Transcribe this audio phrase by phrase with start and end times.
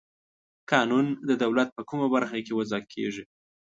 [0.71, 3.23] قانون د دولت په کومه برخه کې وضع کیږي؟